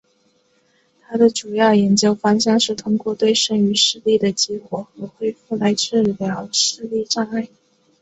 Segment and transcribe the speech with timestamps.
[1.01, 7.47] 他的主要研究方向是通过对剩余视力的激活和恢复来治疗视力障碍。